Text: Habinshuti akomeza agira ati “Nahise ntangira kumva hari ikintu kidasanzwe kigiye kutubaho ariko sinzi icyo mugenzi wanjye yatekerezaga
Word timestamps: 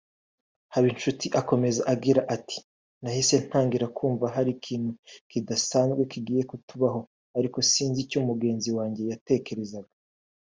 Habinshuti 0.73 1.27
akomeza 1.39 1.81
agira 1.93 2.21
ati 2.35 2.57
“Nahise 3.01 3.35
ntangira 3.45 3.85
kumva 3.97 4.25
hari 4.35 4.49
ikintu 4.57 4.91
kidasanzwe 5.29 6.01
kigiye 6.11 6.41
kutubaho 6.49 6.99
ariko 7.37 7.57
sinzi 7.71 7.99
icyo 8.05 8.19
mugenzi 8.27 8.69
wanjye 8.77 9.01
yatekerezaga 9.11 9.91